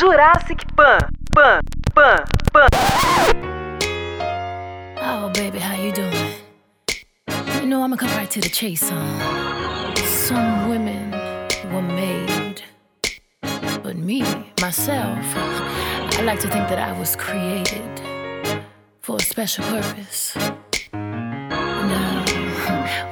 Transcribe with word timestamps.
Jurassic 0.00 0.64
Pan, 0.78 1.14
Pan, 1.36 1.60
Pan, 1.94 2.24
Pan. 2.54 2.68
Oh, 4.96 5.30
baby, 5.34 5.58
how 5.58 5.74
you 5.76 5.92
doing? 5.92 6.32
You 7.60 7.66
know, 7.66 7.82
I'm 7.82 7.90
gonna 7.90 7.98
come 7.98 8.08
right 8.16 8.30
to 8.30 8.40
the 8.40 8.48
chase, 8.48 8.88
huh? 8.88 9.94
Some 9.96 10.70
women 10.70 11.10
were 11.70 11.82
made, 11.82 12.62
but 13.82 13.98
me, 13.98 14.22
myself, 14.62 15.18
I 15.36 16.22
like 16.24 16.40
to 16.40 16.48
think 16.48 16.70
that 16.70 16.78
I 16.78 16.98
was 16.98 17.14
created 17.14 18.00
for 19.00 19.16
a 19.16 19.22
special 19.22 19.66
purpose. 19.66 20.34
Now, 20.94 22.24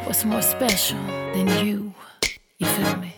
what's 0.04 0.24
more 0.24 0.40
special 0.40 1.04
than 1.34 1.48
you? 1.62 1.92
You 2.58 2.66
feel 2.66 2.96
me? 2.96 3.12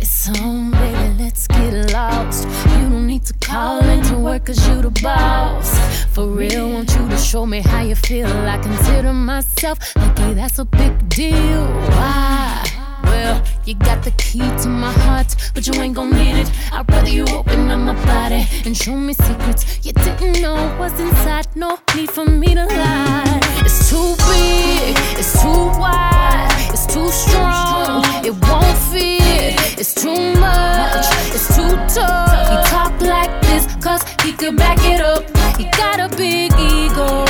It's 0.00 0.40
on, 0.40 0.70
baby, 0.70 1.01
let's 1.22 1.46
get 1.46 1.92
lost. 1.92 2.48
You 2.70 2.88
don't 2.90 3.06
need 3.06 3.24
to 3.26 3.34
call 3.34 3.84
into 3.84 4.18
work 4.18 4.46
cause 4.46 4.60
you 4.68 4.82
the 4.82 4.90
boss. 5.02 5.68
For 6.14 6.26
real, 6.26 6.70
want 6.70 6.90
you 6.96 7.08
to 7.08 7.16
show 7.16 7.46
me 7.46 7.60
how 7.60 7.82
you 7.82 7.94
feel. 7.94 8.26
I 8.26 8.58
consider 8.58 9.12
myself 9.12 9.76
lucky, 9.96 10.34
that's 10.34 10.58
a 10.58 10.64
big 10.64 11.08
deal. 11.08 11.64
Why? 11.96 12.72
Well, 13.04 13.42
you 13.64 13.74
got 13.74 14.02
the 14.02 14.12
key 14.12 14.46
to 14.62 14.68
my 14.68 14.92
heart, 15.04 15.30
but 15.54 15.66
you 15.66 15.74
ain't 15.82 15.94
gon' 15.94 16.10
need 16.10 16.36
it. 16.42 16.50
I'd 16.72 16.90
rather 16.90 17.08
you 17.08 17.24
open 17.38 17.70
up 17.70 17.80
my 17.80 17.96
body 18.04 18.44
and 18.64 18.76
show 18.76 18.96
me 18.96 19.12
secrets 19.12 19.62
you 19.84 19.92
didn't 19.92 20.40
know 20.42 20.58
was 20.78 20.98
inside. 20.98 21.46
No 21.54 21.78
need 21.94 22.10
for 22.10 22.24
me 22.24 22.54
to 22.54 22.66
lie. 22.66 23.40
It's 23.64 23.90
too 23.90 24.16
big, 24.30 24.96
it's 25.20 25.40
too 25.42 25.64
wide, 25.82 26.51
it's 26.72 26.86
too 26.86 27.10
strong, 27.10 28.04
it 28.24 28.34
won't 28.48 28.78
fit. 28.90 29.78
It's 29.78 29.94
too 29.94 30.34
much, 30.40 31.06
it's 31.34 31.48
too 31.56 31.76
tough. 31.94 32.48
He 32.50 32.56
talk 32.70 33.00
like 33.00 33.30
this, 33.42 33.66
cause 33.84 34.02
he 34.22 34.32
could 34.32 34.56
back 34.56 34.78
it 34.82 35.00
up. 35.00 35.24
He 35.56 35.64
got 35.76 36.00
a 36.00 36.08
big 36.16 36.52
ego, 36.54 37.24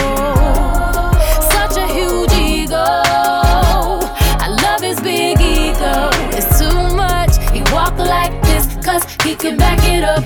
such 1.51 1.77
a 1.77 1.87
huge 1.87 2.33
ego. 2.35 2.85
I 4.45 4.48
love 4.63 4.81
his 4.81 5.01
big 5.01 5.41
ego. 5.41 6.11
It's 6.37 6.59
too 6.59 6.97
much. 6.97 7.37
He 7.53 7.63
walk 7.73 7.98
like 7.98 8.33
this, 8.43 8.67
cause 8.85 9.05
he 9.25 9.35
can 9.35 9.57
back 9.57 9.81
it 9.83 10.05
up. 10.05 10.23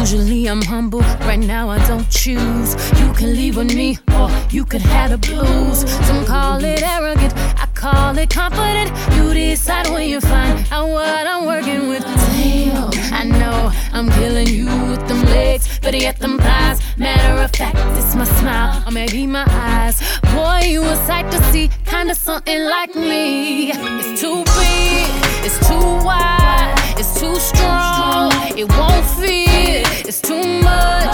Usually 0.00 0.46
I'm 0.46 0.62
humble, 0.62 1.00
right 1.26 1.38
now 1.38 1.68
I 1.68 1.84
don't 1.88 2.08
choose. 2.08 2.76
You 3.00 3.12
can 3.14 3.34
leave 3.34 3.56
with 3.56 3.74
me, 3.74 3.98
or 4.16 4.30
you 4.50 4.64
could 4.64 4.82
have 4.82 5.10
the 5.10 5.18
blues. 5.18 5.80
Some 6.06 6.24
call 6.24 6.62
it 6.62 6.80
arrogant, 6.80 7.34
I 7.36 7.65
call 7.90 8.18
it 8.18 8.30
confident. 8.30 8.90
You 9.14 9.32
decide 9.32 9.88
when 9.94 10.08
you 10.08 10.20
find 10.20 10.54
out 10.72 10.88
what 10.88 11.24
I'm 11.32 11.44
working 11.46 11.88
with. 11.88 12.04
Damn, 12.04 12.90
I 13.20 13.22
know 13.40 13.58
I'm 13.92 14.08
killing 14.18 14.48
you 14.48 14.66
with 14.90 15.02
them 15.08 15.22
legs, 15.36 15.64
better 15.80 15.98
yet 16.06 16.16
them 16.18 16.38
thighs. 16.38 16.78
Matter 16.96 17.34
of 17.44 17.50
fact, 17.58 17.76
it's 17.98 18.14
my 18.14 18.24
smile, 18.38 18.82
or 18.86 18.92
maybe 19.00 19.26
my 19.26 19.46
eyes. 19.72 19.96
Boy, 20.34 20.60
you 20.72 20.82
a 20.82 20.96
sight 21.08 21.30
to 21.32 21.38
see, 21.52 21.70
kinda 21.92 22.14
something 22.14 22.60
like 22.76 22.92
me. 22.94 23.70
It's 24.00 24.20
too 24.20 24.38
big, 24.58 25.08
it's 25.46 25.58
too 25.68 25.88
wide, 26.08 26.74
it's 27.00 27.12
too 27.20 27.36
strong, 27.50 28.32
it 28.60 28.66
won't 28.76 29.06
fit. 29.20 29.84
It's 30.08 30.20
too 30.20 30.44
much, 30.70 31.05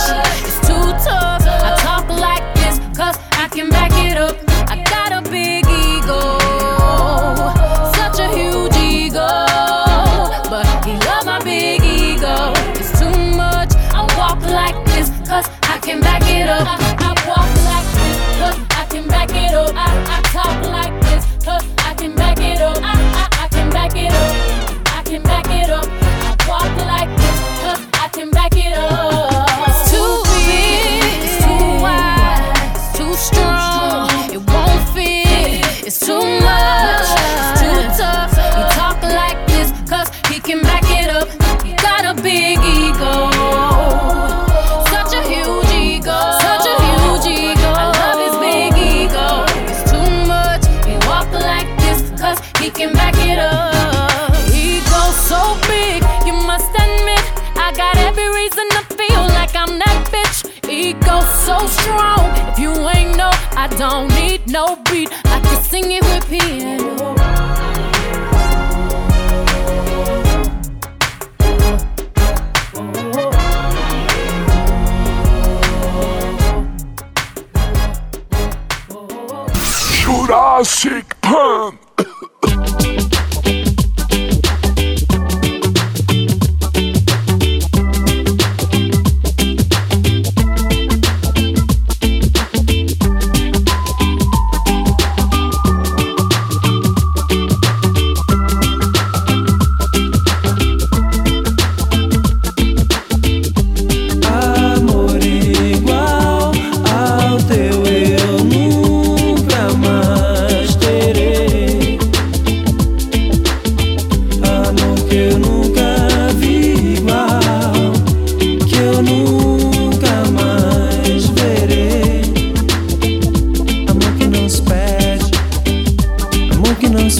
reason 58.62 58.86
to 58.86 58.94
feel 58.94 59.22
like 59.28 59.54
I'm 59.54 59.78
that 59.78 60.08
bitch. 60.10 60.70
Ego 60.70 61.20
so 61.44 61.66
strong. 61.66 62.30
If 62.50 62.58
you 62.58 62.72
ain't 62.88 63.16
know, 63.16 63.30
I 63.56 63.68
don't 63.78 64.08
need 64.08 64.46
no 64.48 64.76
beat. 64.90 65.10
I 65.26 65.40
can 65.40 65.62
sing 65.62 65.92
it 65.92 66.02
with 66.02 66.28
piano. 66.28 66.92
Jurassic 80.04 81.20
Pan. 81.20 81.81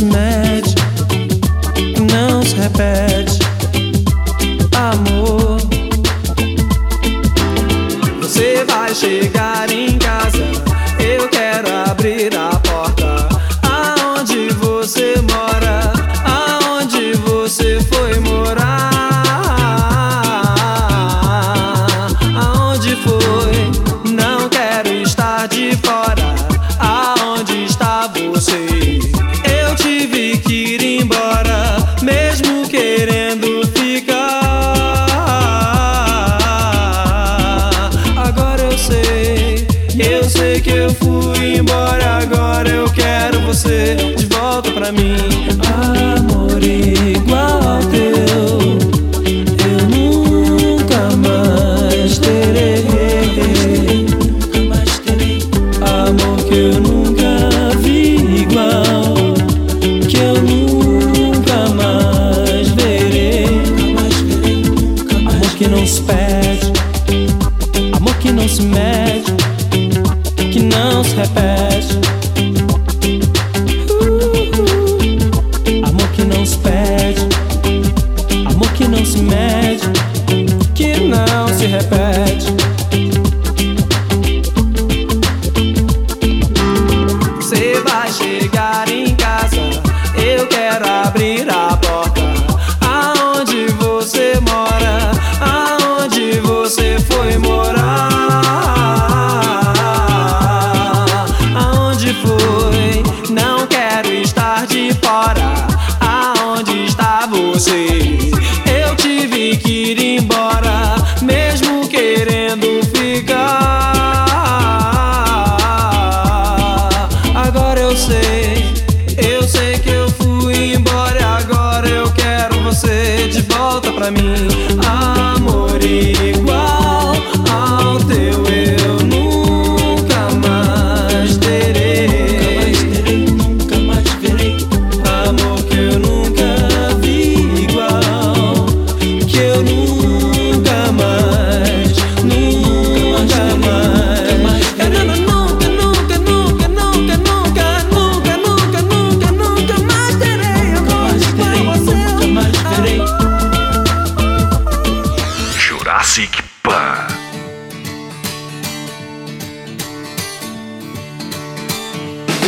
Amor 0.03 0.52
pra 44.83 44.91
mim. 44.91 45.15
Amor 46.19 46.61
igual 46.61 47.63
ao 47.63 47.83
teu, 47.85 48.79
eu 49.71 49.81
nunca 49.89 51.17
mais 51.17 52.19
terei. 52.19 52.83
Amor 55.81 56.45
que 56.49 56.55
eu 56.55 56.81
nunca 56.81 57.77
vi 57.81 58.43
igual, 58.43 59.15
que 60.09 60.17
eu 60.17 60.43
nunca 60.43 61.69
mais 61.77 62.69
verei. 62.71 63.47
Verei. 64.27 64.63
que 65.57 65.69
não 65.69 65.87
se 65.87 66.03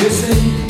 esquecer 0.06 0.63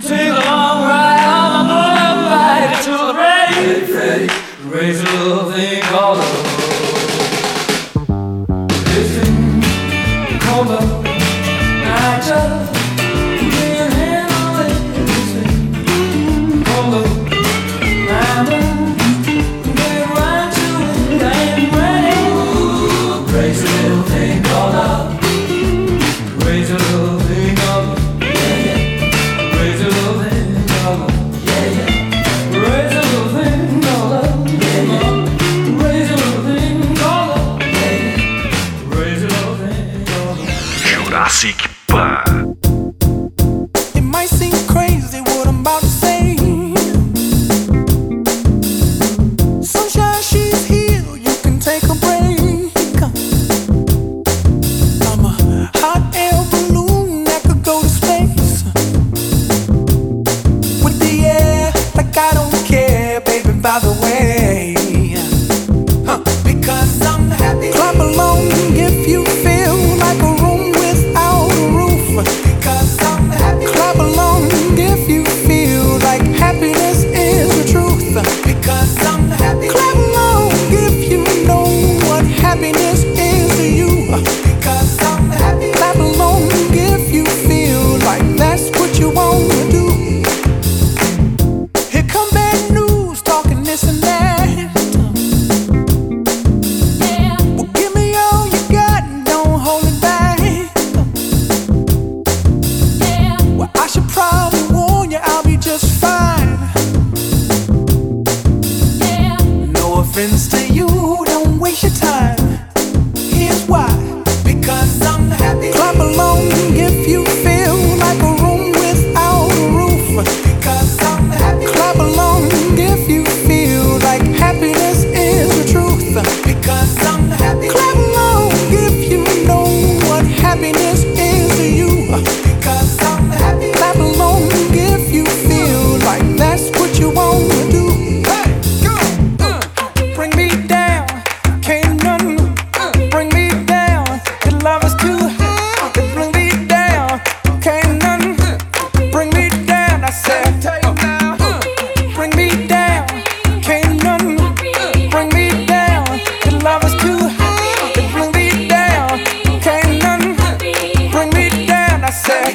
Take 0.00 0.28
a 0.30 0.44
long 0.46 0.84
ride 0.84 1.24
on 1.24 1.66
to 2.84 2.90
the 2.90 3.14
Freddy, 3.92 4.28
raise 4.68 5.00
a 5.00 5.04
little 5.04 5.50
thing. 5.50 5.87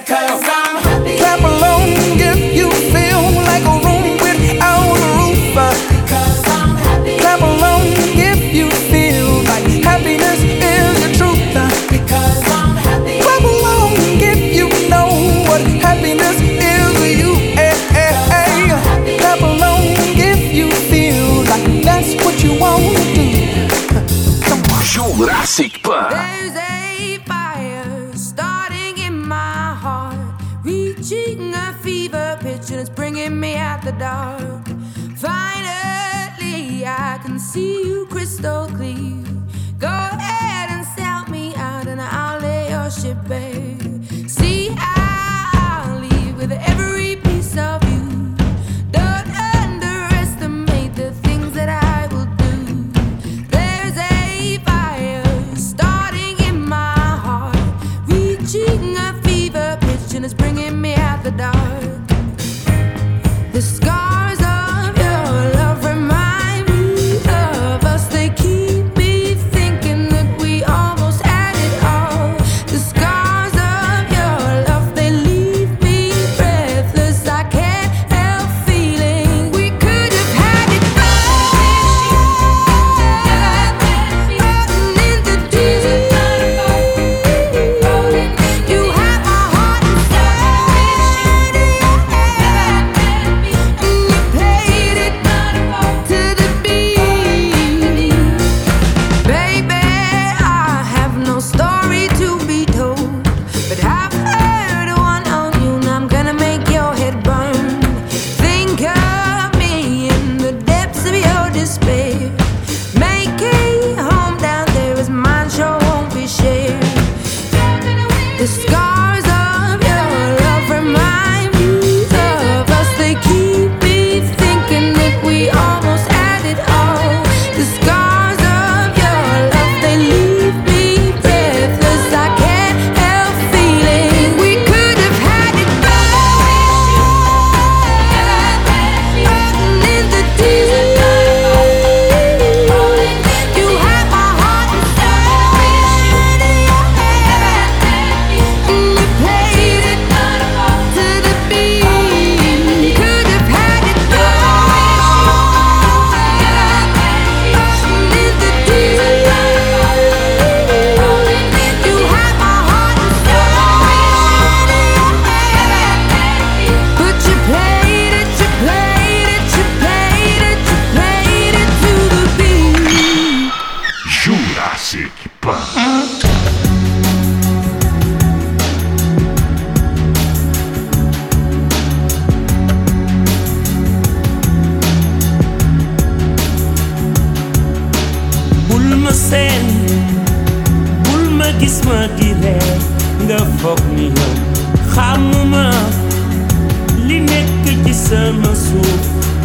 Take. 0.05 0.62
looking 33.23 33.39
me 33.39 33.55
at 33.55 33.81
the 33.81 33.91
dark. 33.93 34.67
Finally, 35.17 36.85
I 36.85 37.19
can 37.23 37.39
see 37.39 37.85
you 37.85 38.05
crystal 38.07 38.67
clear. 38.67 39.23
Go 39.79 39.87
ahead 39.87 40.69
and 40.71 40.85
sell 40.85 41.25
me 41.29 41.53
out, 41.55 41.87
and 41.87 42.01
I'll 42.01 42.41
lay 42.41 42.69
your 42.69 42.91
ship 42.91 43.17
bare. 43.27 43.92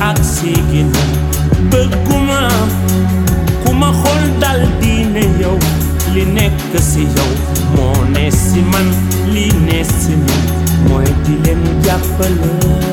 ak 0.00 0.18
séegin 0.22 0.90
bëgguma 1.70 2.40
ku 3.64 3.70
ma 3.80 3.90
xool 4.00 4.22
dal 4.42 4.60
diine 4.80 5.24
yow 5.42 5.58
li 6.14 6.24
nekk 6.36 6.72
si 6.90 7.02
yow 7.16 7.30
moo 7.74 7.98
ne 8.14 8.30
si 8.30 8.60
man 8.72 8.88
li 9.34 9.46
ne 9.66 9.78
si 9.98 10.14
man 10.24 10.42
mooy 10.88 11.08
di 11.24 11.34
leen 11.44 11.62
jàppale 11.84 12.88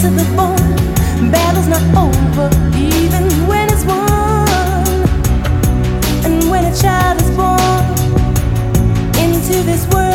to 0.00 0.08
the 0.08 0.24
bone. 0.34 1.30
Battle's 1.30 1.68
not 1.68 1.82
over, 1.94 2.48
even 2.74 3.24
when 3.46 3.68
it's 3.68 3.84
won. 3.84 4.48
And 6.24 6.50
when 6.50 6.64
a 6.64 6.74
child 6.74 7.20
is 7.20 7.30
born. 7.36 7.79
To 9.50 9.64
this 9.64 9.84
world. 9.88 10.09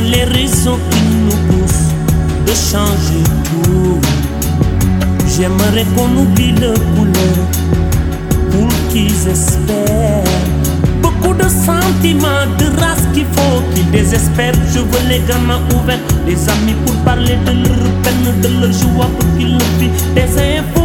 les 0.00 0.24
raisons 0.24 0.78
qui 0.90 1.02
nous 1.24 1.36
poussent 1.48 1.92
de 2.46 2.52
changer 2.52 3.22
tout. 3.44 4.00
J'aimerais 5.26 5.84
qu'on 5.96 6.16
oublie 6.16 6.52
le 6.52 6.72
poulet 6.94 7.36
pour 8.50 8.68
qu'ils 8.90 9.28
espèrent. 9.28 10.24
Beaucoup 11.02 11.34
de 11.34 11.48
sentiments, 11.48 12.46
de 12.58 12.80
race 12.80 13.06
qu'il 13.12 13.26
faut 13.26 13.62
qu'ils 13.74 13.90
désespèrent. 13.90 14.54
Je 14.74 14.80
veux 14.80 15.08
les 15.08 15.20
gamins 15.28 15.60
ouverts, 15.74 15.98
des 16.26 16.48
amis 16.48 16.74
pour 16.84 16.94
parler 17.04 17.36
de 17.46 17.52
leur 17.52 17.90
peine, 18.02 18.40
de 18.42 18.48
leur 18.60 18.72
joie 18.72 19.08
pour 19.18 19.38
qu'ils 19.38 19.52
le 19.52 19.64
vivent. 19.78 20.14
Des 20.14 20.58
infos 20.58 20.79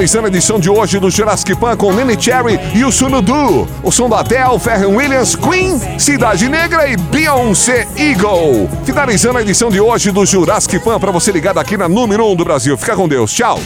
Finalizando 0.00 0.24
a 0.24 0.28
edição 0.28 0.58
de 0.58 0.70
hoje 0.70 0.98
do 0.98 1.10
Jurassic 1.10 1.54
Pan 1.56 1.76
com 1.76 1.92
Nene 1.92 2.18
Cherry 2.18 2.58
e 2.74 2.82
o 2.86 2.90
Sunudu. 2.90 3.68
O 3.82 3.92
som 3.92 4.08
da 4.08 4.20
Adele, 4.20 4.58
Ferren 4.58 4.96
Williams, 4.96 5.36
Queen, 5.36 5.78
Cidade 5.98 6.48
Negra 6.48 6.88
e 6.88 6.96
Beyoncé 6.96 7.86
Eagle. 7.98 8.66
Finalizando 8.82 9.36
a 9.36 9.42
edição 9.42 9.68
de 9.68 9.78
hoje 9.78 10.10
do 10.10 10.24
Jurassic 10.24 10.78
Pan 10.78 10.98
para 10.98 11.10
você 11.10 11.30
ligado 11.30 11.58
aqui 11.58 11.76
na 11.76 11.86
número 11.86 12.24
1 12.24 12.32
um 12.32 12.34
do 12.34 12.46
Brasil. 12.46 12.78
Fica 12.78 12.96
com 12.96 13.06
Deus. 13.06 13.30
Tchau. 13.30 13.60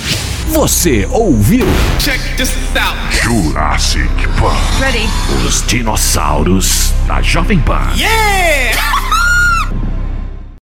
Você 0.48 1.06
ouviu 1.12 1.66
Check 2.00 2.20
this 2.36 2.50
out. 2.76 2.98
Jurassic 3.12 4.08
Pan. 4.36 4.56
Ready? 4.80 5.08
Os 5.46 5.64
dinossauros 5.64 6.92
da 7.06 7.22
Jovem 7.22 7.60
Pan. 7.60 7.92
Yeah! 7.96 9.03